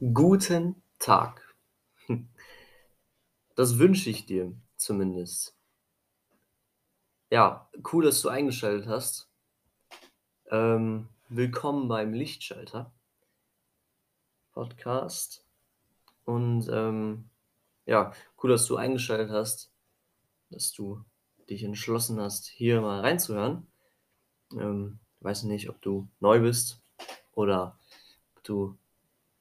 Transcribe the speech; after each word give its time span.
Guten 0.00 0.80
Tag. 1.00 1.56
Das 3.56 3.80
wünsche 3.80 4.10
ich 4.10 4.26
dir 4.26 4.54
zumindest. 4.76 5.58
Ja, 7.32 7.68
cool, 7.92 8.04
dass 8.04 8.22
du 8.22 8.28
eingeschaltet 8.28 8.86
hast. 8.86 9.28
Ähm, 10.52 11.08
willkommen 11.28 11.88
beim 11.88 12.12
Lichtschalter 12.12 12.92
Podcast. 14.52 15.44
Und 16.24 16.68
ähm, 16.70 17.28
ja, 17.84 18.12
cool, 18.40 18.50
dass 18.50 18.66
du 18.66 18.76
eingeschaltet 18.76 19.32
hast, 19.32 19.72
dass 20.50 20.70
du 20.70 21.04
dich 21.50 21.64
entschlossen 21.64 22.20
hast, 22.20 22.46
hier 22.46 22.80
mal 22.82 23.00
reinzuhören. 23.00 23.66
Ähm, 24.52 25.00
weiß 25.18 25.42
nicht, 25.42 25.68
ob 25.68 25.82
du 25.82 26.08
neu 26.20 26.38
bist 26.38 26.80
oder 27.32 27.76
ob 28.36 28.44
du 28.44 28.78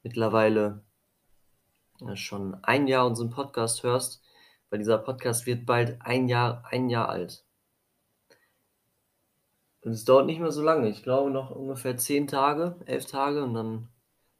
mittlerweile 0.04 0.84
äh, 2.02 2.16
schon 2.16 2.56
ein 2.64 2.88
Jahr 2.88 3.06
unseren 3.06 3.30
Podcast 3.30 3.84
hörst, 3.84 4.22
weil 4.70 4.80
dieser 4.80 4.98
Podcast 4.98 5.46
wird 5.46 5.66
bald 5.66 6.02
ein 6.02 6.28
Jahr, 6.28 6.64
ein 6.70 6.90
Jahr 6.90 7.10
alt. 7.10 7.46
Und 9.82 9.92
es 9.94 10.04
dauert 10.04 10.26
nicht 10.26 10.40
mehr 10.40 10.52
so 10.52 10.62
lange. 10.62 10.90
Ich 10.90 11.04
glaube 11.04 11.32
noch 11.32 11.52
ungefähr 11.52 11.96
zehn 11.98 12.28
Tage, 12.28 12.76
elf 12.86 13.06
Tage 13.06 13.44
und 13.44 13.54
dann 13.54 13.88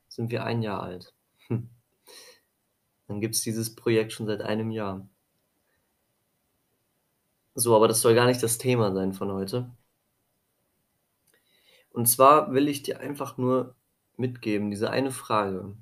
sind 0.10 0.30
wir 0.30 0.44
ein 0.44 0.62
Jahr 0.62 0.84
alt. 0.84 1.14
Hm. 1.48 1.70
Dann 3.08 3.22
gibt 3.22 3.36
es 3.36 3.42
dieses 3.42 3.74
Projekt 3.74 4.12
schon 4.12 4.28
seit 4.28 4.42
einem 4.42 4.72
Jahr. 4.72 5.08
So, 7.56 7.76
aber 7.76 7.88
das 7.88 8.02
soll 8.02 8.14
gar 8.14 8.26
nicht 8.26 8.44
das 8.44 8.58
Thema 8.58 8.94
sein 8.94 9.14
von 9.14 9.32
heute. 9.32 9.72
Und 11.92 12.08
zwar 12.08 12.54
will 12.54 12.68
ich 12.68 12.84
dir 12.84 13.00
einfach 13.00 13.38
nur 13.38 13.77
mitgeben, 14.18 14.70
diese 14.70 14.90
eine 14.90 15.12
Frage. 15.12 15.76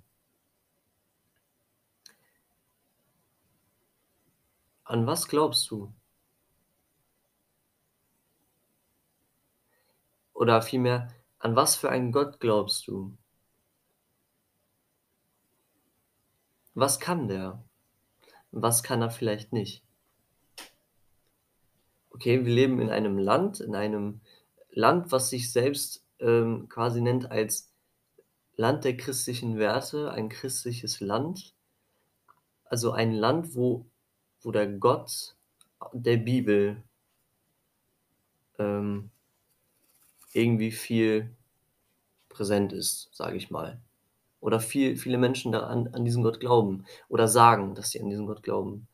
An 4.84 5.07
was 5.07 5.27
glaubst 5.27 5.70
du? 5.71 5.93
Oder 10.34 10.62
vielmehr, 10.62 11.12
an 11.40 11.55
was 11.55 11.76
für 11.76 11.90
einen 11.90 12.12
Gott 12.12 12.40
glaubst 12.40 12.87
du? 12.87 13.18
Was 16.76 16.99
kann 16.99 17.27
der? 17.27 17.63
Was 18.51 18.84
kann 18.84 19.01
er 19.01 19.10
vielleicht 19.10 19.54
nicht? 19.54 19.84
Okay, 22.10 22.45
wir 22.45 22.54
leben 22.54 22.79
in 22.79 22.90
einem 22.90 23.17
Land, 23.17 23.60
in 23.60 23.76
einem 23.76 24.21
Land, 24.71 25.12
was 25.12 25.29
sich 25.29 25.51
selbst 25.51 26.05
ähm, 26.20 26.70
quasi 26.70 27.01
nennt 27.01 27.32
als 27.32 27.74
Land 28.57 28.84
der 28.85 28.98
christlichen 28.98 29.57
Werte, 29.57 30.11
ein 30.11 30.29
christliches 30.29 30.99
Land. 30.99 31.53
Also 32.65 32.91
ein 32.91 33.13
Land, 33.13 33.55
wo 33.55 33.85
wo 34.45 34.51
der 34.51 34.67
Gott 34.67 35.35
der 35.91 36.17
Bibel 36.17 36.81
ähm, 38.59 39.09
irgendwie 40.33 40.71
viel 40.71 41.35
präsent 42.29 42.71
ist, 42.71 43.09
sage 43.11 43.37
ich 43.37 43.49
mal. 43.49 43.81
Oder 44.39 44.59
viel, 44.59 44.95
viele 44.98 45.17
Menschen 45.17 45.51
daran, 45.51 45.87
an 45.93 46.05
diesen 46.05 46.21
Gott 46.21 46.39
glauben 46.39 46.85
oder 47.09 47.27
sagen, 47.27 47.73
dass 47.73 47.89
sie 47.89 47.99
an 47.99 48.09
diesen 48.09 48.27
Gott 48.27 48.43
glauben. 48.43 48.87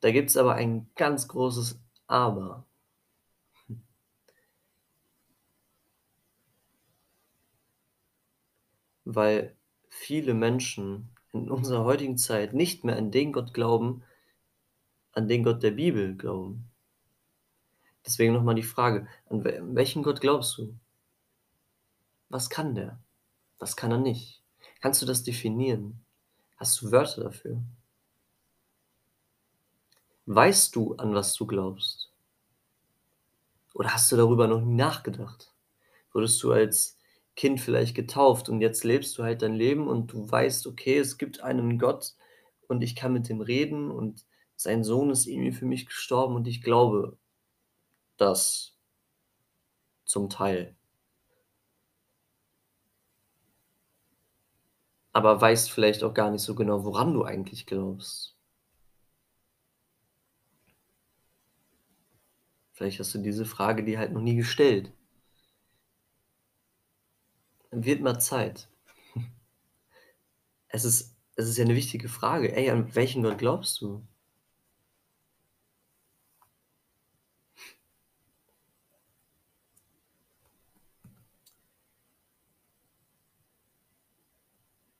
Da 0.00 0.10
gibt 0.10 0.30
es 0.30 0.36
aber 0.36 0.54
ein 0.54 0.90
ganz 0.96 1.28
großes 1.28 1.78
Aber. 2.08 2.64
Weil 9.04 9.56
viele 9.88 10.34
Menschen 10.34 11.10
in 11.32 11.50
unserer 11.50 11.84
heutigen 11.84 12.16
Zeit 12.16 12.54
nicht 12.54 12.84
mehr 12.84 12.96
an 12.96 13.10
den 13.10 13.32
Gott 13.32 13.54
glauben, 13.54 14.02
an 15.12 15.28
den 15.28 15.42
Gott 15.42 15.62
der 15.62 15.72
Bibel 15.72 16.16
glauben. 16.16 16.70
Deswegen 18.04 18.34
nochmal 18.34 18.54
die 18.54 18.62
Frage, 18.62 19.06
an 19.30 19.44
welchen 19.44 20.02
Gott 20.02 20.20
glaubst 20.20 20.58
du? 20.58 20.74
Was 22.28 22.50
kann 22.50 22.74
der? 22.74 22.98
Was 23.58 23.76
kann 23.76 23.92
er 23.92 23.98
nicht? 23.98 24.42
Kannst 24.80 25.00
du 25.00 25.06
das 25.06 25.22
definieren? 25.22 26.04
Hast 26.56 26.82
du 26.82 26.92
Wörter 26.92 27.24
dafür? 27.24 27.62
Weißt 30.26 30.74
du, 30.76 30.94
an 30.96 31.14
was 31.14 31.34
du 31.34 31.46
glaubst? 31.46 32.10
Oder 33.74 33.92
hast 33.92 34.10
du 34.12 34.16
darüber 34.16 34.46
noch 34.46 34.60
nie 34.60 34.74
nachgedacht? 34.74 35.52
Wurdest 36.12 36.42
du 36.42 36.52
als 36.52 36.96
Kind 37.36 37.60
vielleicht 37.60 37.94
getauft 37.96 38.48
und 38.48 38.60
jetzt 38.60 38.84
lebst 38.84 39.18
du 39.18 39.24
halt 39.24 39.42
dein 39.42 39.54
Leben 39.54 39.88
und 39.88 40.12
du 40.12 40.30
weißt, 40.30 40.66
okay, 40.66 40.98
es 40.98 41.18
gibt 41.18 41.40
einen 41.42 41.78
Gott 41.78 42.14
und 42.68 42.82
ich 42.82 42.94
kann 42.94 43.12
mit 43.12 43.28
dem 43.28 43.40
reden 43.40 43.90
und 43.90 44.24
sein 44.56 44.84
Sohn 44.84 45.10
ist 45.10 45.26
irgendwie 45.26 45.52
für 45.52 45.66
mich 45.66 45.86
gestorben 45.86 46.36
und 46.36 46.46
ich 46.46 46.62
glaube 46.62 47.18
das 48.16 48.76
zum 50.04 50.30
Teil. 50.30 50.76
Aber 55.12 55.40
weißt 55.40 55.70
vielleicht 55.70 56.02
auch 56.04 56.14
gar 56.14 56.30
nicht 56.30 56.42
so 56.42 56.54
genau, 56.54 56.84
woran 56.84 57.14
du 57.14 57.24
eigentlich 57.24 57.66
glaubst. 57.66 58.36
Vielleicht 62.72 63.00
hast 63.00 63.14
du 63.14 63.18
diese 63.18 63.44
Frage 63.44 63.84
dir 63.84 63.98
halt 63.98 64.12
noch 64.12 64.20
nie 64.20 64.36
gestellt 64.36 64.92
wird 67.74 68.00
mal 68.00 68.18
Zeit. 68.18 68.68
Es 70.68 70.84
ist, 70.84 71.16
es 71.36 71.48
ist 71.48 71.56
ja 71.56 71.64
eine 71.64 71.74
wichtige 71.74 72.10
Frage. 72.10 72.54
Ey, 72.54 72.68
an 72.68 72.94
welchen 72.94 73.22
Gott 73.22 73.38
glaubst 73.38 73.80
du? 73.80 74.06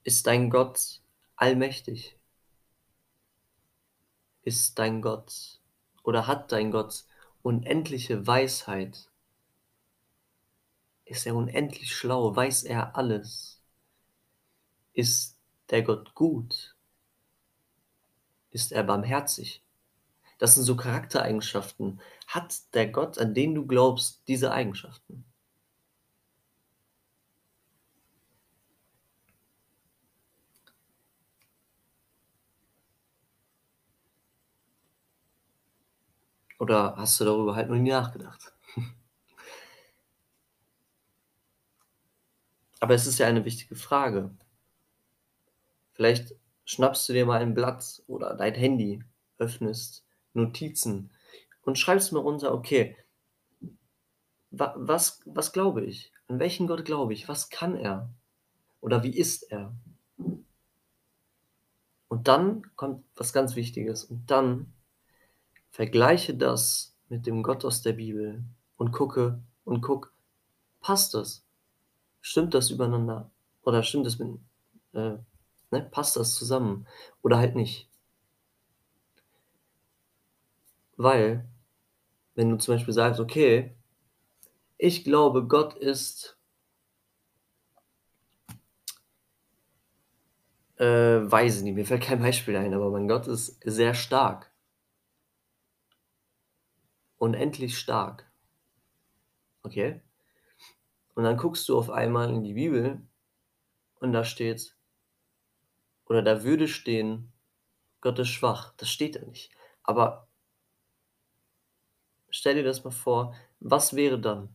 Ist 0.02 0.26
dein 0.28 0.48
Gott 0.48 1.02
allmächtig? 1.36 2.16
Ist 4.42 4.78
dein 4.78 5.02
Gott 5.02 5.60
oder 6.04 6.28
hat 6.28 6.52
dein 6.52 6.70
Gott 6.70 7.04
unendliche 7.42 8.28
Weisheit? 8.28 9.10
Ist 11.06 11.24
er 11.26 11.34
unendlich 11.34 11.96
schlau? 11.96 12.36
Weiß 12.36 12.64
er 12.64 12.94
alles? 12.94 13.62
Ist 14.94 15.38
der 15.68 15.82
Gott 15.82 16.14
gut? 16.14 16.74
Ist 18.50 18.72
er 18.72 18.84
barmherzig? 18.84 19.62
Das 20.38 20.54
sind 20.54 20.64
so 20.64 20.76
Charaktereigenschaften. 20.76 22.00
Hat 22.28 22.74
der 22.74 22.88
Gott, 22.88 23.18
an 23.18 23.34
den 23.34 23.54
du 23.54 23.66
glaubst, 23.66 24.22
diese 24.28 24.52
Eigenschaften? 24.52 25.24
Oder 36.58 36.96
hast 36.96 37.20
du 37.20 37.24
darüber 37.26 37.54
halt 37.54 37.68
noch 37.70 37.76
nie 37.76 37.90
nachgedacht? 37.90 38.53
Aber 42.84 42.92
es 42.94 43.06
ist 43.06 43.18
ja 43.18 43.26
eine 43.26 43.46
wichtige 43.46 43.76
Frage. 43.76 44.30
Vielleicht 45.92 46.34
schnappst 46.66 47.08
du 47.08 47.14
dir 47.14 47.24
mal 47.24 47.40
ein 47.40 47.54
Blatt 47.54 48.02
oder 48.06 48.34
dein 48.34 48.52
Handy, 48.52 49.02
öffnest 49.38 50.04
Notizen 50.34 51.10
und 51.62 51.78
schreibst 51.78 52.12
mal 52.12 52.20
runter, 52.20 52.52
okay, 52.52 52.94
wa 54.50 54.74
was, 54.76 55.22
was 55.24 55.54
glaube 55.54 55.82
ich? 55.82 56.12
An 56.28 56.38
welchen 56.40 56.66
Gott 56.66 56.84
glaube 56.84 57.14
ich? 57.14 57.26
Was 57.26 57.48
kann 57.48 57.74
er? 57.74 58.10
Oder 58.82 59.02
wie 59.02 59.16
ist 59.16 59.50
er? 59.50 59.74
Und 62.08 62.28
dann 62.28 62.66
kommt 62.76 63.02
was 63.16 63.32
ganz 63.32 63.56
Wichtiges. 63.56 64.04
Und 64.04 64.30
dann 64.30 64.74
vergleiche 65.70 66.34
das 66.34 66.94
mit 67.08 67.26
dem 67.26 67.42
Gott 67.42 67.64
aus 67.64 67.80
der 67.80 67.94
Bibel 67.94 68.44
und 68.76 68.92
gucke 68.92 69.42
und 69.64 69.80
guck, 69.80 70.12
passt 70.82 71.14
das? 71.14 71.43
Stimmt 72.24 72.54
das 72.54 72.70
übereinander? 72.70 73.30
Oder 73.64 73.82
stimmt 73.82 74.06
das 74.06 74.18
mit, 74.18 74.38
äh, 74.94 75.18
ne, 75.70 75.88
passt 75.90 76.16
das 76.16 76.34
zusammen? 76.34 76.86
Oder 77.22 77.38
halt 77.38 77.54
nicht? 77.54 77.88
Weil, 80.96 81.44
wenn 82.36 82.50
du 82.50 82.58
zum 82.58 82.74
Beispiel 82.76 82.94
sagst, 82.94 83.20
okay, 83.20 83.74
ich 84.78 85.04
glaube, 85.04 85.46
Gott 85.46 85.74
ist, 85.74 86.38
äh, 90.78 90.84
weiß 90.86 91.58
ich 91.58 91.62
nicht, 91.62 91.74
mir 91.74 91.84
fällt 91.86 92.02
kein 92.02 92.20
Beispiel 92.20 92.56
ein, 92.56 92.74
aber 92.74 92.90
mein 92.90 93.08
Gott 93.08 93.26
ist 93.26 93.60
sehr 93.64 93.94
stark. 93.94 94.50
Unendlich 97.18 97.76
stark. 97.76 98.24
Okay? 99.64 100.00
Und 101.14 101.24
dann 101.24 101.36
guckst 101.36 101.68
du 101.68 101.78
auf 101.78 101.90
einmal 101.90 102.30
in 102.30 102.42
die 102.42 102.54
Bibel 102.54 103.06
und 104.00 104.12
da 104.12 104.24
steht 104.24 104.76
oder 106.06 106.22
da 106.22 106.42
würde 106.42 106.68
stehen: 106.68 107.32
„Gott 108.00 108.18
ist 108.18 108.28
schwach“, 108.28 108.74
das 108.76 108.90
steht 108.90 109.16
da 109.16 109.24
nicht. 109.24 109.50
Aber 109.82 110.28
stell 112.30 112.54
dir 112.56 112.64
das 112.64 112.84
mal 112.84 112.90
vor, 112.90 113.34
was 113.60 113.94
wäre 113.94 114.20
dann? 114.20 114.54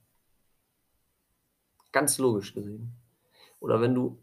Ganz 1.91 2.17
logisch 2.17 2.53
gesehen. 2.53 2.93
Oder 3.59 3.81
wenn 3.81 3.95
du 3.95 4.21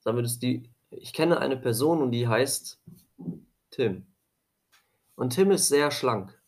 sagen 0.00 0.16
würdest, 0.16 0.42
die 0.42 0.70
ich 0.90 1.14
kenne 1.14 1.38
eine 1.40 1.56
Person 1.56 2.02
und 2.02 2.10
die 2.10 2.28
heißt 2.28 2.82
Tim. 3.70 4.06
Und 5.14 5.30
Tim 5.30 5.50
ist 5.50 5.68
sehr 5.68 5.90
schlank. 5.90 6.41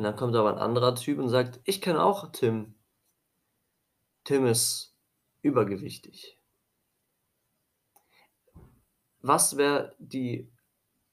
Und 0.00 0.04
dann 0.04 0.16
kommt 0.16 0.36
aber 0.36 0.50
'n 0.52 0.58
anderer 0.58 0.94
Typ 0.94 1.18
und 1.18 1.28
sagt: 1.30 1.60
„Ich 1.64 1.80
kenne 1.80 2.02
auch 2.04 2.30
Tim.“ 2.32 2.74
Tim 4.26 4.44
ist 4.44 4.92
übergewichtig. 5.42 6.36
Was 9.22 9.56
wäre 9.56 9.94
die 9.98 10.48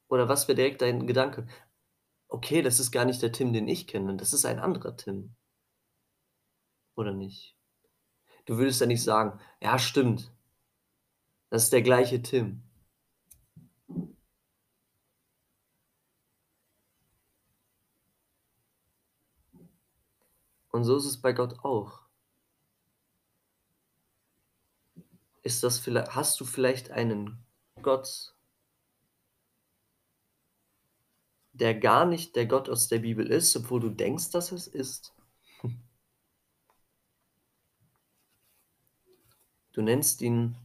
oder 0.09 0.29
was 0.29 0.47
wäre 0.47 0.55
direkt 0.57 0.81
dein 0.81 1.07
Gedanke? 1.07 1.47
Okay, 2.29 2.61
das 2.63 2.79
ist 2.79 2.91
gar 2.91 3.05
nicht 3.05 3.21
der 3.23 3.31
Tim, 3.33 3.53
den 3.53 3.67
ich 3.69 3.87
kenne, 3.87 4.17
das 4.17 4.33
ist 4.33 4.45
ein 4.45 4.59
anderer 4.59 4.97
Tim. 4.97 5.35
Oder 6.97 7.11
nicht? 7.13 7.55
Du 8.45 8.57
würdest 8.57 8.81
ja 8.81 8.87
nicht 8.87 9.03
sagen: 9.03 9.39
„Ja, 9.61 9.79
stimmt. 9.79 10.31
Das 11.51 11.65
ist 11.65 11.73
der 11.73 11.81
gleiche 11.83 12.21
Tim.“ 12.21 12.63
Und 20.73 20.85
so 20.85 20.97
ist 20.97 21.05
es 21.05 21.21
bei 21.21 21.33
Gott 21.33 21.63
auch. 21.63 22.01
Ist 25.43 25.61
das 25.61 25.77
viellei 25.77 26.03
hast 26.09 26.39
du 26.39 26.45
vielleicht 26.45 26.89
einen 26.89 27.45
Gott 27.83 28.33
der 31.53 31.75
gar 31.75 32.07
nicht 32.07 32.35
der 32.35 32.47
Gott 32.47 32.69
aus 32.69 32.87
der 32.87 32.97
Bibel 32.99 33.27
ist, 33.27 33.55
obwohl 33.55 33.81
du 33.81 33.89
denkst, 33.89 34.31
dass 34.31 34.51
es 34.51 34.65
ist? 34.65 35.13
Du 39.73 39.83
nennst 39.83 40.23
ihn 40.23 40.55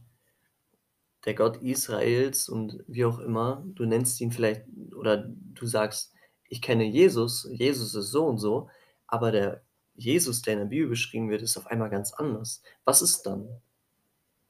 der 1.25 1.35
Gott 1.35 1.57
Israels 1.57 2.49
und 2.49 2.83
wie 2.87 3.05
auch 3.05 3.19
immer. 3.19 3.63
Du 3.75 3.85
nennst 3.85 4.19
ihn 4.21 4.31
vielleicht 4.31 4.65
oder 4.95 5.17
du 5.17 5.67
sagst: 5.67 6.13
„Ich 6.47 6.63
kenne 6.63 6.85
Jesus, 6.85 7.47
Jesus 7.51 7.93
ist 7.93 8.09
so 8.09 8.25
und 8.25 8.39
so“, 8.39 8.69
aber 9.05 9.31
der 9.31 9.68
Jesus, 9.99 10.41
der 10.41 10.53
in 10.53 10.59
der 10.59 10.65
Bibel 10.67 10.87
beschrieben 10.89 11.29
wird, 11.29 11.41
ist 11.41 11.57
auf 11.57 11.67
einmal 11.67 11.89
ganz 11.89 12.13
anders. 12.13 12.63
Was 12.85 13.01
ist 13.01 13.23
dann? 13.25 13.49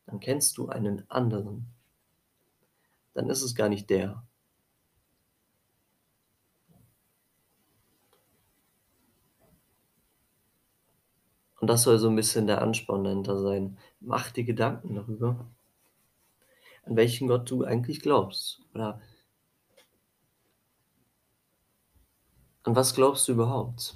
Dann 0.07 0.19
kennst 0.19 0.57
du 0.57 0.69
einen 0.69 1.09
anderen. 1.09 1.67
Dann 3.15 3.29
ist 3.29 3.41
es 3.41 3.55
gar 3.55 3.69
nicht 3.69 3.89
der. 3.89 4.23
Und 11.59 11.67
das 11.67 11.83
soll 11.83 11.97
so 11.99 12.07
'n 12.09 12.15
bisschen 12.15 12.47
der 12.47 12.61
Ansporn 12.61 13.03
dahinter 13.03 13.37
sein. 13.39 13.77
Mach 13.99 14.29
dir 14.31 14.43
Gedanken 14.43 14.95
darüber 14.95 15.49
an 16.85 16.95
welchen 16.95 17.27
Gott 17.27 17.49
du 17.51 17.63
eigentlich 17.63 17.99
glaubst, 18.01 18.61
oder 18.73 18.99
an 22.65 22.75
was 22.75 22.93
glaubst 22.93 23.27
du 23.27 23.31
überhaupt? 23.33 23.95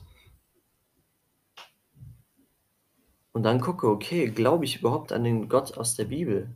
Und 3.33 3.41
dann 3.43 3.59
gucke: 3.61 3.87
„Okay, 3.87 4.27
glaube 4.27 4.63
ich 4.65 4.79
überhaupt 4.79 5.11
an 5.11 5.23
den 5.23 5.49
Gott 5.49 5.75
aus 5.77 5.95
der 5.95 6.05
Bibel?“ 6.05 6.53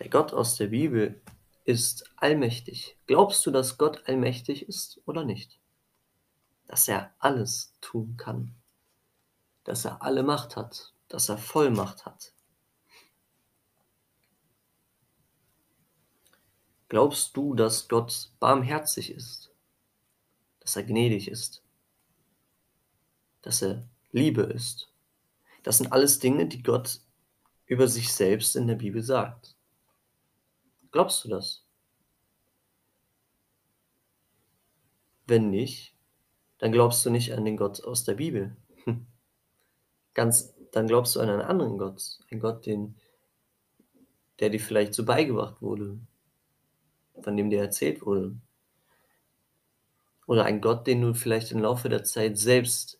Der 0.00 0.08
Gott 0.08 0.34
aus 0.34 0.56
der 0.56 0.66
Bibel 0.66 1.22
ist 1.64 2.10
allmächtig. 2.16 2.98
Glaubst 3.06 3.46
du, 3.46 3.52
dass 3.52 3.78
Gott 3.78 4.02
allmächtig 4.06 4.68
ist 4.68 5.00
oder 5.06 5.24
nicht? 5.24 5.60
Dass 6.66 6.88
er 6.88 7.14
alles 7.20 7.72
tun 7.80 8.16
kann? 8.16 8.54
Dass 9.62 9.84
er 9.84 10.02
alle 10.02 10.24
Macht 10.24 10.56
hat, 10.56 10.92
dass 11.08 11.28
er 11.28 11.38
Vollmacht 11.38 12.04
hat? 12.04 12.32
Glaubst 16.88 17.36
du, 17.36 17.54
dass 17.54 17.88
Gott 17.88 18.32
barmherzig 18.40 19.12
ist? 19.12 19.53
Dass 20.64 20.74
er 20.74 20.82
gnädig 20.82 21.28
ist? 21.28 21.62
Dass 23.42 23.62
er 23.62 23.86
Liebe 24.10 24.42
ist? 24.42 24.90
Das 25.62 25.78
sind 25.78 25.92
alles 25.92 26.18
Dinge, 26.18 26.46
die 26.46 26.62
Gott 26.62 27.00
über 27.66 27.86
sich 27.86 28.12
selbst 28.12 28.56
in 28.56 28.66
der 28.66 28.74
Bibel 28.74 29.02
sagt. 29.02 29.54
Glaubst 30.90 31.24
du 31.24 31.28
das? 31.28 31.64
Wenn 35.26 35.50
nicht, 35.50 35.94
dann 36.58 36.72
glaubst 36.72 37.06
du 37.06 37.10
nicht 37.10 37.32
an 37.32 37.44
den 37.44 37.56
Gott 37.56 37.84
aus 37.84 38.04
der 38.04 38.14
Bibel. 38.14 38.56
Hm. 38.84 39.06
Ganz 40.14 40.54
dann 40.74 40.88
glaubst 40.88 41.14
du 41.14 41.20
an 41.20 41.28
einen 41.28 41.40
anderen 41.40 41.78
Gott, 41.78 42.18
einen 42.30 42.40
Gott, 42.40 42.66
den 42.66 42.96
der 44.40 44.50
dir 44.50 44.58
vielleicht 44.58 44.92
so 44.92 45.04
beigebracht 45.04 45.62
wurde, 45.62 46.00
von 47.20 47.36
dem 47.36 47.48
dir 47.48 47.60
erzählt 47.60 48.04
wurde. 48.04 48.36
Oder 50.26 50.44
ein 50.44 50.60
Gott, 50.60 50.86
den 50.86 51.02
du 51.02 51.14
vielleicht 51.14 51.52
im 51.52 51.60
Laufe 51.60 51.88
der 51.88 52.04
Zeit 52.04 52.38
selbst 52.38 52.98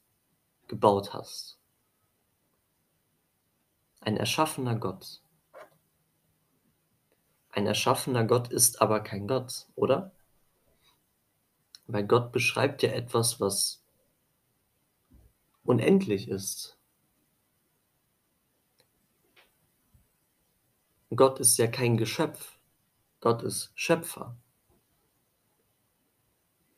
gebaut 0.68 1.12
hast. 1.14 1.58
Ein 4.00 4.16
erschaffener 4.16 4.76
Gott. 4.76 5.22
Ein 7.50 7.66
erschaffener 7.66 8.24
Gott 8.24 8.48
ist 8.48 8.82
aber 8.82 9.00
kein 9.00 9.26
Gott, 9.26 9.66
oder? 9.76 10.12
Weil 11.86 12.06
Gott 12.06 12.32
beschreibt 12.32 12.82
ja 12.82 12.90
etwas, 12.90 13.40
was 13.40 13.82
unendlich 15.64 16.28
ist. 16.28 16.76
Gott 21.14 21.38
ist 21.40 21.56
ja 21.58 21.66
kein 21.66 21.96
Geschöpf. 21.96 22.58
Gott 23.20 23.42
ist 23.42 23.70
Schöpfer. 23.74 24.36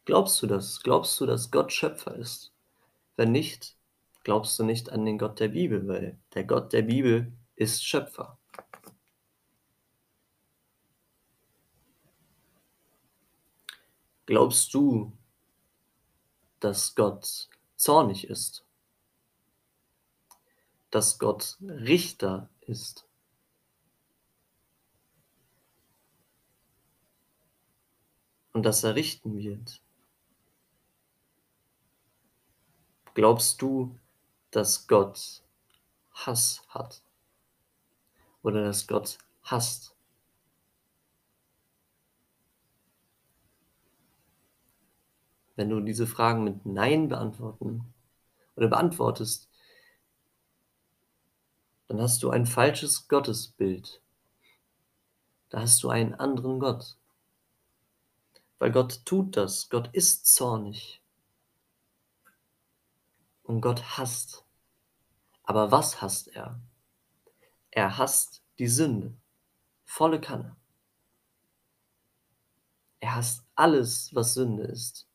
Glaubst 0.06 0.40
du 0.40 0.46
das? 0.46 0.80
Glaubst 0.82 1.20
du, 1.20 1.26
dass 1.26 1.50
Gott 1.50 1.72
Schöpfer 1.72 2.14
ist? 2.14 2.52
Wenn 3.16 3.32
nicht, 3.32 3.76
glaubst 4.22 4.56
du 4.56 4.62
nicht 4.62 4.90
an 4.90 5.04
den 5.04 5.18
Gott 5.18 5.40
der 5.40 5.48
Bibel, 5.48 5.86
weil 5.88 6.16
der 6.32 6.44
Gott 6.44 6.72
der 6.72 6.82
Bibel 6.82 7.32
ist 7.56 7.84
Schöpfer. 7.84 8.38
Glaubst 14.26 14.72
du, 14.74 15.12
dass 16.60 16.94
Gott 16.94 17.48
zornig 17.76 18.28
ist? 18.28 18.64
Dass 20.90 21.18
Gott 21.18 21.58
Richter 21.60 22.48
ist? 22.60 23.08
Und 28.52 28.62
dass 28.62 28.84
er 28.84 28.94
richten 28.94 29.36
wird? 29.36 29.80
Glaubst 33.16 33.62
du, 33.62 33.98
dass 34.50 34.86
Gott 34.88 35.42
Hass 36.12 36.62
hat? 36.68 37.00
Oder 38.42 38.62
dass 38.62 38.86
Gott 38.86 39.16
hasst? 39.42 39.94
Wenn 45.54 45.70
du 45.70 45.80
diese 45.80 46.06
Fragen 46.06 46.44
mit 46.44 46.66
„Nein“ 46.66 47.08
beantworten 47.08 47.94
oder 48.54 48.68
beantwortest 48.68 49.48
dann 51.88 52.00
hast 52.00 52.22
du 52.22 52.30
ein 52.30 52.46
falsches 52.46 53.06
Gottesbild. 53.08 54.00
Da 55.50 55.60
hast 55.60 55.82
du 55.82 55.88
einen 55.88 56.14
anderen 56.14 56.58
Gott. 56.58 56.96
Weil 58.58 58.72
Gott 58.72 59.02
tut 59.04 59.36
das. 59.36 59.68
Gott 59.68 59.90
ist 59.92 60.26
zornig. 60.26 61.00
Und 63.46 63.60
Gott 63.60 63.96
hasst. 63.96 64.44
Aber 65.44 65.70
was 65.70 66.02
hasst 66.02 66.26
er? 66.34 66.60
Er 67.70 67.96
hasst 67.96 68.42
die 68.58 68.66
Sünde. 68.66 69.14
Volle 69.84 70.20
Kanne. 70.20 70.56
Er 72.98 73.14
hasst 73.14 73.44
alles, 73.54 74.12
was 74.12 74.34
Sünde 74.34 74.64
ist. 74.64 75.06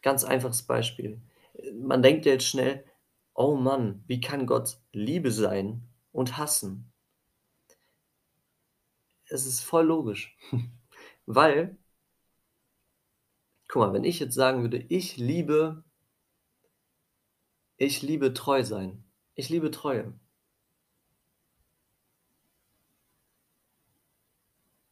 Ganz 0.00 0.24
einfaches 0.24 0.62
Beispiel. 0.62 1.20
Man 1.74 2.00
denkt 2.02 2.24
jetzt 2.24 2.46
schnell: 2.46 2.82
„Oh 3.34 3.56
Mann, 3.56 4.02
wie 4.06 4.22
kann 4.22 4.46
Gott 4.46 4.78
Liebe 4.92 5.30
sein 5.32 5.86
und 6.12 6.38
hassen?“ 6.38 6.90
Es 9.28 9.44
ist 9.44 9.60
voll 9.60 9.84
logisch, 9.84 10.34
weil 11.26 11.76
Guck 13.70 13.82
mal, 13.82 13.92
wenn 13.92 14.02
ich 14.02 14.18
jetzt 14.18 14.34
sagen 14.34 14.62
würde, 14.62 14.78
ich 14.88 15.16
liebe 15.16 15.84
ich 17.82 18.02
liebe 18.02 18.34
treu 18.34 18.62
sein. 18.62 19.04
Ich 19.36 19.48
liebe 19.48 19.70
Treue. 19.70 20.12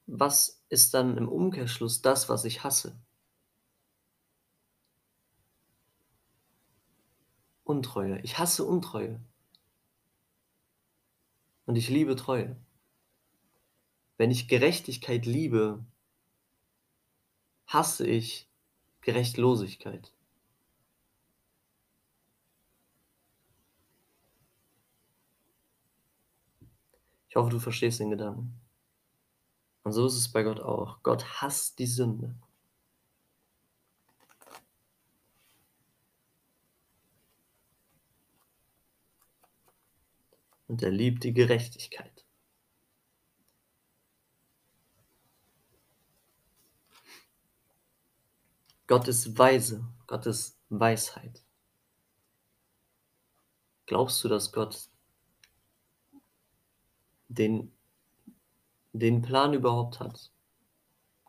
Was 0.07 0.65
ist 0.71 0.95
dann 0.95 1.19
im 1.19 1.29
Umkehrschluss 1.29 2.01
das, 2.01 2.31
was 2.31 2.47
ich 2.47 2.65
hasse? 2.65 2.99
Untreue. 7.65 8.21
Ich 8.21 8.39
hasse 8.39 8.65
Untreue. 8.65 9.21
Und 11.67 11.77
ich 11.77 11.91
liebe 11.91 12.17
Treue. 12.17 12.57
Wenn 14.17 14.31
ich 14.31 14.49
Gerechtigkeit 14.49 15.27
liebe, 15.27 15.85
hasse 17.67 18.07
ich 18.07 18.48
Gerechtlosigkeit. 19.09 20.13
Ich 27.31 27.37
hoffe, 27.37 27.49
du 27.49 27.59
verstehst 27.59 28.01
den 28.01 28.11
Gedanken. 28.11 28.61
Und 29.83 29.93
so 29.93 30.05
ist 30.05 30.17
es 30.17 30.31
bei 30.31 30.43
Gott 30.43 30.61
auch. 30.61 31.03
Gott 31.03 31.25
hasst 31.41 31.79
die 31.79 31.87
Sünde. 31.87 32.35
Und 40.67 40.83
er 40.83 40.91
liebt 40.91 41.25
die 41.25 41.33
Gerechtigkeit. 41.33 42.18
Gott 48.89 49.07
ist 49.07 49.37
weise, 49.37 49.87
Gott 50.07 50.25
ist 50.25 50.59
Weisheit. 50.71 51.45
Glaubst 53.85 54.25
du, 54.25 54.29
dass 54.29 54.51
Gott 54.51 54.89
den, 57.29 57.71
den 58.95 59.21
Plan 59.21 59.53
überhaupt 59.53 60.01
hat? 60.01 60.33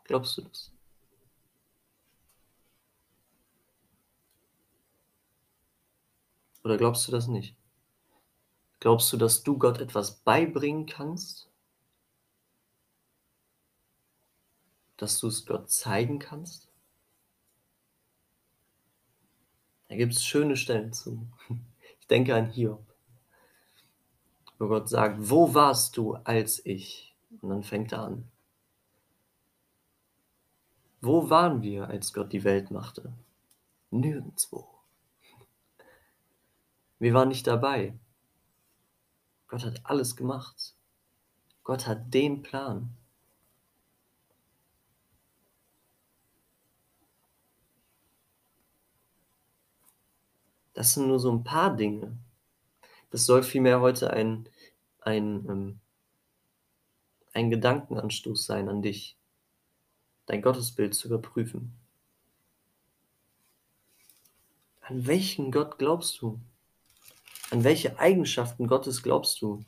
Glaubst 0.04 0.38
du 0.38 0.42
das? 0.42 0.72
Oder 6.64 6.78
glaubst 6.78 7.06
du 7.08 7.12
das 7.12 7.26
nicht? 7.26 7.54
Glaubst 8.80 9.12
du, 9.12 9.18
dass 9.18 9.42
du 9.42 9.58
Gott 9.58 9.80
etwas 9.80 10.16
beibringen 10.16 10.86
kannst? 10.86 11.50
Dass 14.96 15.20
du 15.20 15.28
es 15.28 15.44
Gott 15.44 15.70
zeigen 15.70 16.18
kannst? 16.18 16.69
Da 19.90 19.96
gibt 19.96 20.14
es 20.14 20.24
schöne 20.24 20.56
Stellen 20.56 20.92
zu. 20.92 21.26
Ich 22.00 22.06
denke 22.06 22.34
an 22.34 22.50
Hiob, 22.50 22.84
wo 24.58 24.68
Gott 24.68 24.88
sagt, 24.88 25.16
wo 25.18 25.52
warst 25.52 25.96
du 25.96 26.14
als 26.14 26.64
ich? 26.64 27.16
Und 27.40 27.50
dann 27.50 27.64
fängt 27.64 27.92
er 27.92 28.02
an. 28.02 28.28
Wo 31.00 31.28
waren 31.28 31.62
wir, 31.62 31.88
als 31.88 32.12
Gott 32.12 32.32
die 32.32 32.44
Welt 32.44 32.70
machte? 32.70 33.12
Nirgendwo. 33.90 34.68
Wir 37.00 37.12
waren 37.12 37.28
nicht 37.28 37.48
dabei. 37.48 37.98
Gott 39.48 39.64
hat 39.64 39.80
alles 39.84 40.14
gemacht. 40.14 40.76
Gott 41.64 41.88
hat 41.88 42.14
den 42.14 42.42
Plan. 42.42 42.90
Das 50.80 50.94
sind 50.94 51.08
nur 51.08 51.20
so 51.20 51.30
ein 51.30 51.44
paar 51.44 51.76
Dinge. 51.76 52.16
Das 53.10 53.26
soll 53.26 53.42
vielmehr 53.42 53.82
heute 53.82 54.14
ein, 54.14 54.48
ein, 55.00 55.46
ähm, 55.46 55.80
ein 57.34 57.50
Gedankenanstoß 57.50 58.46
sein 58.46 58.70
an 58.70 58.80
dich, 58.80 59.18
dein 60.24 60.40
Gottesbild 60.40 60.94
zu 60.94 61.08
überprüfen. 61.08 61.74
An 64.80 65.06
welchen 65.06 65.52
Gott 65.52 65.76
glaubst 65.76 66.22
du? 66.22 66.40
An 67.50 67.62
welche 67.62 67.98
Eigenschaften 67.98 68.66
Gottes 68.66 69.02
glaubst 69.02 69.42
du? 69.42 69.62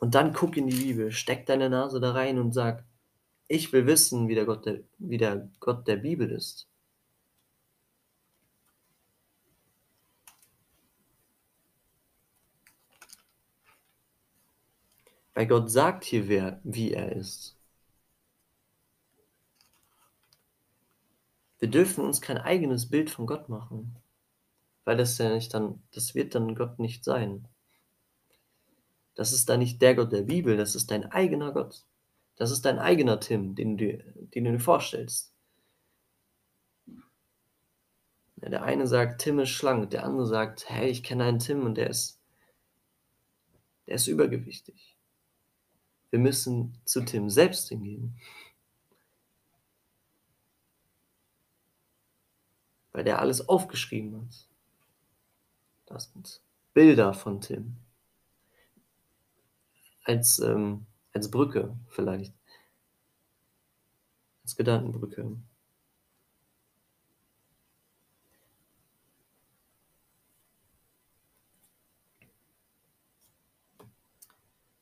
Und 0.00 0.16
dann 0.16 0.32
guck 0.32 0.56
in 0.56 0.66
die 0.66 0.74
Bibel, 0.74 1.12
steck 1.12 1.46
deine 1.46 1.70
Nase 1.70 2.00
da 2.00 2.10
rein 2.10 2.40
und 2.40 2.50
sag, 2.50 2.84
ich 3.46 3.72
will 3.72 3.86
wissen, 3.86 4.26
wie 4.26 4.34
der 4.34 4.46
Gott 4.46 4.66
der, 4.66 4.80
wie 4.98 5.16
der, 5.16 5.48
Gott 5.60 5.86
der 5.86 5.98
Bibel 5.98 6.28
ist. 6.28 6.66
Weil 15.40 15.46
Gott 15.46 15.70
sagt 15.70 16.04
hier, 16.04 16.28
wer, 16.28 16.60
wie 16.64 16.92
er 16.92 17.12
ist. 17.12 17.56
Wir 21.58 21.68
dürfen 21.68 22.04
uns 22.04 22.20
kein 22.20 22.36
eigenes 22.36 22.90
Bild 22.90 23.08
von 23.08 23.26
Gott 23.26 23.48
machen 23.48 23.96
weil 24.90 24.96
das 24.96 25.18
ja 25.18 25.32
nicht 25.32 25.54
dann, 25.54 25.80
das 25.92 26.16
wird 26.16 26.34
dann 26.34 26.56
Gott 26.56 26.80
nicht 26.80 27.04
sein. 27.04 27.46
Das 29.14 29.32
ist 29.32 29.48
dann 29.48 29.60
nicht 29.60 29.80
der 29.80 29.94
Gott 29.94 30.12
der 30.12 30.22
Bibel, 30.22 30.56
das 30.56 30.74
ist 30.74 30.90
dein 30.90 31.04
eigener 31.12 31.52
Gott. 31.52 31.84
Das 32.34 32.50
ist 32.50 32.64
dein 32.64 32.80
eigener 32.80 33.20
Tim, 33.20 33.54
den 33.54 33.76
du, 33.76 33.98
den 34.34 34.44
du 34.44 34.50
dir 34.50 34.58
vorstellst. 34.58 35.32
Ja, 38.42 38.48
der 38.48 38.64
eine 38.64 38.88
sagt, 38.88 39.20
Tim 39.20 39.38
ist 39.38 39.50
schlank, 39.50 39.90
der 39.90 40.04
andere 40.04 40.26
sagt, 40.26 40.68
hey, 40.68 40.90
ich 40.90 41.04
kenne 41.04 41.22
einen 41.22 41.38
Tim 41.38 41.64
und 41.64 41.76
der 41.76 41.90
ist, 41.90 42.18
der 43.86 43.94
ist 43.94 44.08
übergewichtig. 44.08 44.89
Wir 46.10 46.18
müssen 46.18 46.76
zu 46.84 47.02
Tim 47.04 47.30
selbst 47.30 47.68
hingehen. 47.68 48.16
Weil 52.92 53.04
der 53.04 53.20
alles 53.20 53.48
aufgeschrieben 53.48 54.26
hat. 54.26 54.48
Das 55.86 56.10
sind 56.12 56.42
Bilder 56.74 57.14
von 57.14 57.40
Tim. 57.40 57.76
Als, 60.04 60.40
ähm, 60.40 60.86
als 61.12 61.30
Brücke 61.30 61.76
vielleicht. 61.88 62.34
Als 64.42 64.56
Gedankenbrücke. 64.56 65.36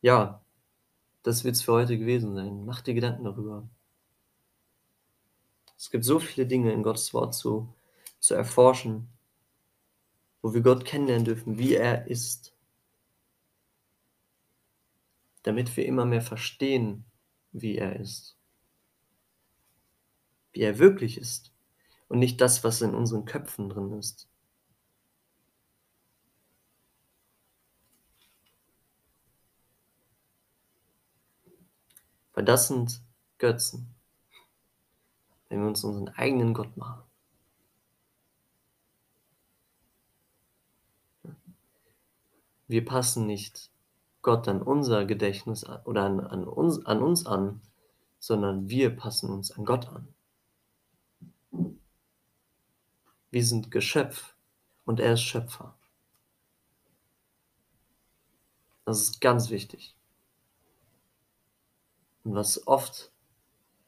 Ja, 0.01 0.41
das 1.29 1.45
wird 1.45 1.57
es 1.57 1.63
für 1.63 1.73
heute 1.73 1.99
gewesen 1.99 2.35
sein. 2.35 2.65
Mach 2.65 2.81
dir 2.81 2.95
Gedanken 2.95 3.25
darüber. 3.25 3.69
Es 5.77 5.91
gibt 5.91 6.05
so 6.05 6.19
viele 6.19 6.47
Dinge 6.47 6.73
in 6.73 6.83
Gottes 6.83 7.13
Wort 7.13 7.35
zu, 7.35 7.73
zu 8.19 8.35
erforschen, 8.35 9.09
wo 10.41 10.55
wir 10.55 10.63
Gott 10.63 10.87
kennenlernen 10.87 11.27
dürfen, 11.27 11.59
wie 11.59 11.75
er 11.75 12.07
ist, 12.07 12.55
damit 15.43 15.77
wir 15.77 15.85
immer 15.85 16.07
mehr 16.07 16.23
verstehen, 16.23 17.05
wie 17.53 17.77
er 17.77 18.01
ist, 18.01 18.39
wie 20.53 20.61
er 20.61 20.79
wirklich 20.79 21.19
ist 21.19 21.53
und 22.09 22.21
nicht 22.21 22.41
das, 22.41 22.65
was 22.65 22.81
in 22.81 22.95
unseren 22.95 23.27
Köpfen 23.27 23.69
drin 23.69 23.93
ist. 23.93 24.28
Weil 32.39 32.45
das 32.45 32.69
sind 32.69 33.03
Götzen, 33.39 33.93
wenn 35.49 35.61
wir 35.61 35.67
uns 35.67 35.83
unseren 35.83 36.07
eigenen 36.11 36.55
Gott 36.55 36.77
machen. 36.77 37.03
wir 42.69 42.85
passen 42.85 43.27
nicht 43.27 43.73
Gott 44.23 44.47
an 44.47 44.63
unser 44.63 45.05
Gedächtnis 45.05 45.67
oder 45.85 46.05
an, 46.05 46.21
an, 46.21 46.45
uns, 46.45 46.87
an 46.87 47.03
uns 47.03 47.27
an, 47.27 47.61
sondern 48.21 48.69
wir 48.69 48.95
passen 48.95 49.31
uns 49.31 49.51
an 49.51 49.65
Gott 49.65 49.89
an. 49.89 50.07
Wir 53.33 53.45
sind 53.45 53.73
Geschöpf 53.73 54.37
und 54.85 55.01
er 55.01 55.15
ist 55.15 55.23
Schöpfer. 55.23 55.75
Das 58.85 59.01
ist 59.01 59.21
ganz 59.21 59.51
wichtig. 59.51 59.98
Und 62.29 62.35
was 62.35 62.67
oft 62.67 63.11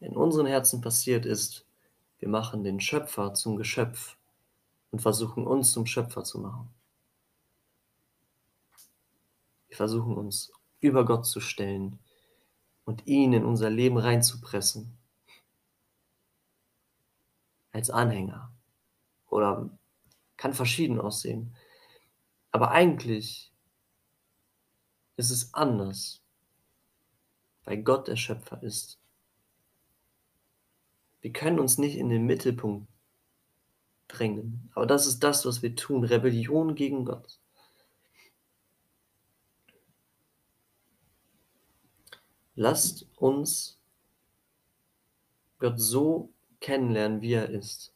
in 0.01 0.17
unseren 0.17 0.47
Herzen 0.47 0.81
passiert 0.81 1.27
ist, 1.27 1.67
wir 2.21 2.29
machen 2.31 2.65
den 2.65 2.81
Schöpfer 2.81 3.35
zum 3.35 3.59
Geschöpf 3.59 4.17
und 4.91 5.03
versuchen 5.03 5.47
uns 5.47 5.73
zum 5.73 5.85
Schöpfer 5.85 6.25
zu 6.25 6.39
machen. 6.39 6.71
Wir 9.69 9.77
versuchen 9.77 10.17
uns 10.17 10.55
über 10.81 11.05
Gott 11.05 11.27
zu 11.27 11.39
stellen 11.39 11.99
und 12.87 13.07
ihn 13.07 13.35
in 13.35 13.45
unser 13.45 13.69
Leben 13.69 13.99
reinzupressen. 13.99 14.97
als 17.73 17.91
Anhänger 17.91 18.51
oder 19.29 19.69
kann 20.39 20.55
verschieden 20.55 20.99
aussehen. 20.99 21.55
Aber 22.53 22.71
eigentlich 22.71 23.53
ist 25.17 25.31
es 25.31 25.53
anders, 25.53 26.23
weil 27.65 27.83
Gott 27.83 28.09
der 28.09 28.17
Schöpfer 28.17 28.63
ist. 28.63 28.99
Wir 31.21 31.33
können 31.33 31.59
uns 31.61 31.79
nicht 31.79 31.97
in 31.97 32.09
den 32.09 32.25
Mittelpunkt 32.25 32.89
drängen, 34.09 34.71
aber 34.75 34.87
das 34.87 35.07
ist 35.07 35.21
das, 35.21 35.45
was 35.45 35.63
wir 35.63 35.77
tun, 35.77 36.05
Rebellion 36.05 36.75
gegen 36.75 37.05
Gott. 37.05 37.39
Lasst 42.57 43.07
uns 43.17 43.79
Gott 45.59 45.79
so 45.79 46.31
kennenlernen, 46.61 47.21
wie 47.23 47.33
er 47.33 47.49
ist. 47.49 47.95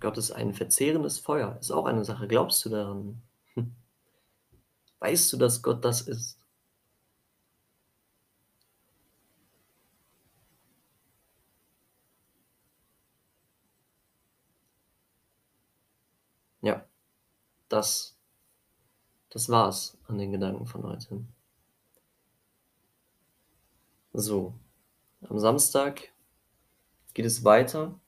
Gott 0.00 0.18
ist 0.18 0.32
ein 0.32 0.54
verzehrendes 0.54 1.18
Feuer, 1.18 1.56
ist 1.60 1.70
auch 1.70 1.86
eine 1.86 2.04
Sache. 2.04 2.26
Glaubst 2.26 2.64
du 2.64 2.70
daran? 2.70 3.22
Weißt 5.00 5.32
du, 5.32 5.36
dass 5.38 5.62
Gott 5.62 5.84
das 5.84 6.02
ist? 6.02 6.38
Ja, 16.62 16.84
das, 17.68 18.16
das 19.30 19.48
war's 19.48 19.96
an 20.06 20.18
den 20.18 20.32
Gedanken 20.32 20.66
von 20.66 20.82
heute. 20.84 21.24
So, 24.12 24.54
am 25.22 25.38
Samstag 25.38 26.12
geht 27.14 27.24
es 27.24 27.44
weiter. 27.44 27.98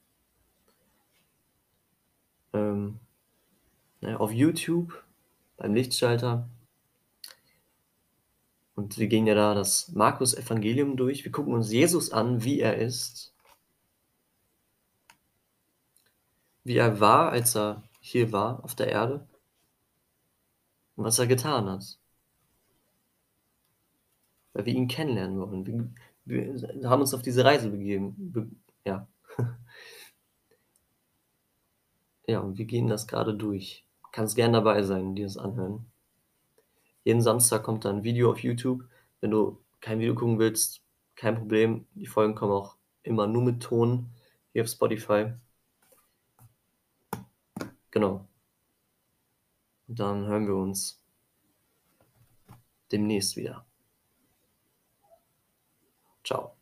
Ähm, 2.52 2.98
ne, 4.00 4.18
auf 4.20 4.32
YouTube 4.32 5.02
beim 5.56 5.74
Lichtschalter. 5.74 6.48
Und 8.74 8.98
wir 8.98 9.06
gehen 9.06 9.26
ja 9.26 9.34
da 9.34 9.54
das 9.54 9.88
Markus-Evangelium 9.88 10.96
durch. 10.96 11.24
Wir 11.24 11.32
gucken 11.32 11.52
uns 11.52 11.70
Jesus 11.70 12.10
an, 12.10 12.42
wie 12.42 12.60
er 12.60 12.78
ist. 12.78 13.34
Wie 16.64 16.76
er 16.76 17.00
war, 17.00 17.30
als 17.32 17.56
er 17.56 17.82
hier 18.00 18.32
war 18.32 18.64
auf 18.64 18.74
der 18.74 18.88
Erde. 18.88 19.28
Und 20.96 21.04
was 21.04 21.18
er 21.18 21.26
getan 21.26 21.68
hat. 21.68 21.98
Weil 24.52 24.66
wir 24.66 24.74
ihn 24.74 24.88
kennenlernen 24.88 25.38
wollen. 25.38 25.94
Wir, 26.24 26.54
wir 26.54 26.90
haben 26.90 27.00
uns 27.00 27.14
auf 27.14 27.22
diese 27.22 27.44
Reise 27.44 27.70
begeben. 27.70 28.14
Be 28.18 28.50
ja. 28.84 29.08
Ja, 32.26 32.38
und 32.40 32.56
wir 32.56 32.66
gehen 32.66 32.86
das 32.86 33.08
gerade 33.08 33.34
durch. 33.34 33.84
Kannst 34.12 34.36
gern 34.36 34.52
dabei 34.52 34.82
sein, 34.84 35.14
dir 35.14 35.26
das 35.26 35.36
anhören. 35.36 35.91
Jeden 37.04 37.22
Samstag 37.22 37.62
kommt 37.64 37.84
da 37.84 37.90
'n 37.90 38.04
Video 38.04 38.30
auf 38.30 38.42
YouTube. 38.42 38.84
Wenn 39.20 39.30
du 39.30 39.62
kein 39.80 40.00
Video 40.00 40.14
gucken 40.14 40.38
willst, 40.38 40.82
kein 41.16 41.36
Problem. 41.36 41.86
Die 41.94 42.06
Folgen 42.06 42.34
kommen 42.34 42.52
auch 42.52 42.76
immer 43.02 43.26
nur 43.26 43.42
mit 43.42 43.62
Ton 43.62 44.10
hier 44.52 44.62
auf 44.62 44.68
Spotify. 44.68 45.32
Genau. 47.90 48.26
Und 49.88 49.98
dann 50.00 50.26
hören 50.26 50.46
wir 50.46 50.54
uns 50.56 51.02
demnächst 52.90 53.36
wieder. 53.36 53.66
Tschau. 56.24 56.56